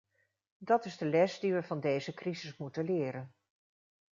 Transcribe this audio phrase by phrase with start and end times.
[0.57, 3.33] Dat is de les die we van deze crisis moeten leren.